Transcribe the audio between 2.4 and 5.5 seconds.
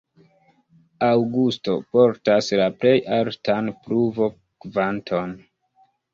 la plej altan pluvo-kvanton.